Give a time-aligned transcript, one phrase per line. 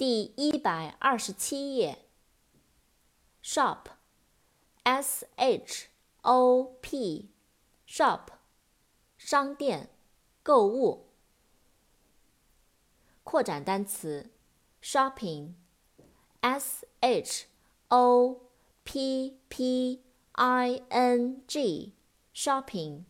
[0.00, 2.06] 第一百二十七页。
[3.42, 5.88] shop，s h
[6.22, 8.28] o p，shop，
[9.18, 9.90] 商店，
[10.42, 11.10] 购物。
[13.24, 14.30] 扩展单词
[14.80, 15.58] ，shopping，s
[17.00, 17.48] h
[17.88, 18.40] o
[18.82, 23.04] p p i n g，shopping，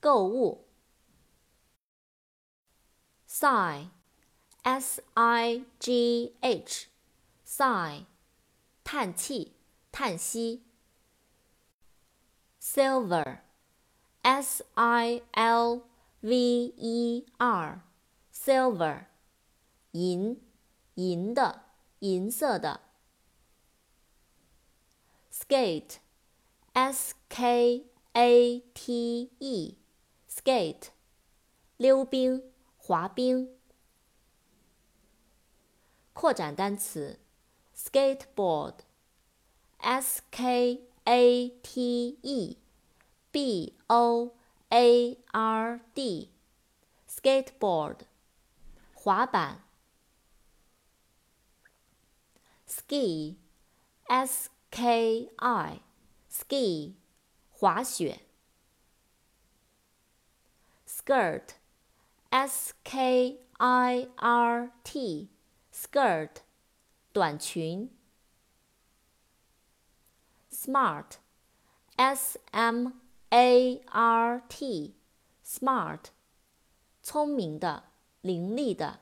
[0.00, 0.68] 购物。
[3.26, 3.93] sigh。
[4.64, 8.06] S i g h，sigh，
[8.82, 9.52] 叹气、
[9.92, 10.62] 叹息。
[12.62, 15.82] silver，s i l
[16.22, 19.04] v e r，silver，
[19.90, 20.40] 银、
[20.94, 21.64] 银的、
[21.98, 22.80] 银色的。
[25.30, 27.84] skate，s k
[28.14, 30.88] a t e，skate，
[31.76, 33.53] 溜冰、滑冰。
[36.14, 37.18] 扩展单词
[37.76, 42.56] ：skateboard，s k a t e
[43.32, 44.30] b o
[44.68, 48.02] a r d，skateboard，
[48.94, 49.64] 滑板。
[52.68, 56.94] ski，s k i，ski，
[57.50, 58.20] 滑雪。
[60.86, 65.33] skirt，s k i r t。
[65.84, 66.36] skirt，
[67.12, 67.94] 短裙。
[70.50, 72.92] smart，s m
[73.28, 76.06] a r t，smart，
[77.02, 77.90] 聪明的，
[78.22, 79.00] 伶俐的。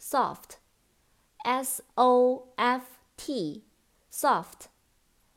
[0.00, 4.66] soft，s o f t，soft，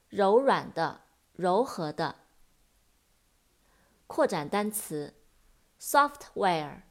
[0.10, 1.02] 柔软的，
[1.34, 2.18] 柔和的。
[4.06, 5.16] 扩展单词
[5.80, 6.84] ：software。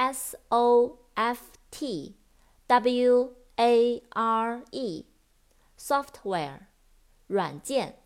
[0.00, 2.16] S O F T
[2.68, 6.60] W A R E，software，
[7.26, 7.98] 软件。